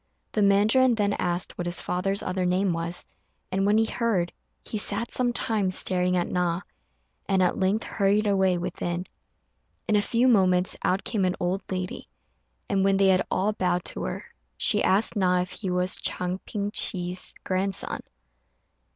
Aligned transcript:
The 0.31 0.41
mandarin 0.41 0.95
then 0.95 1.13
asked 1.19 1.55
what 1.59 1.67
his 1.67 1.79
father's 1.79 2.23
other 2.23 2.43
name 2.43 2.73
was, 2.73 3.05
and 3.51 3.67
when 3.67 3.77
he 3.77 3.85
heard, 3.85 4.31
he 4.65 4.79
sat 4.79 5.11
some 5.11 5.31
time 5.31 5.69
staring 5.69 6.17
at 6.17 6.27
Na, 6.27 6.61
and 7.27 7.43
at 7.43 7.59
length 7.59 7.83
hurried 7.83 8.25
away 8.25 8.57
within. 8.57 9.05
In 9.87 9.95
a 9.95 10.01
few 10.01 10.27
moments 10.27 10.75
out 10.83 11.03
came 11.03 11.23
an 11.23 11.35
old 11.39 11.61
lady, 11.69 12.07
and 12.67 12.83
when 12.83 12.97
they 12.97 13.09
had 13.09 13.21
all 13.29 13.53
bowed 13.53 13.85
to 13.93 14.01
her, 14.05 14.25
she 14.57 14.81
asked 14.83 15.15
Na 15.15 15.41
if 15.41 15.51
he 15.51 15.69
was 15.69 15.95
Chang 15.97 16.39
Ping 16.47 16.71
chih's 16.71 17.35
grandson. 17.43 17.99